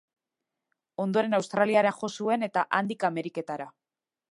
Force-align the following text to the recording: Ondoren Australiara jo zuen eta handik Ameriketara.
Ondoren 1.03 1.37
Australiara 1.39 1.91
jo 1.99 2.11
zuen 2.21 2.49
eta 2.49 2.65
handik 2.79 3.09
Ameriketara. 3.13 3.71